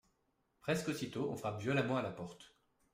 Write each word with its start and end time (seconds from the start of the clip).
Presque 0.61 0.89
aussitôt 0.89 1.29
on 1.31 1.35
frappe 1.37 1.61
violemment 1.61 1.95
à 1.97 2.01
la 2.01 2.09
porte. 2.09 2.55